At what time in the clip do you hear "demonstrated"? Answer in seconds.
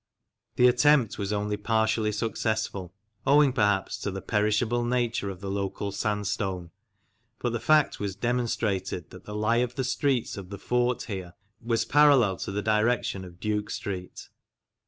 8.15-9.11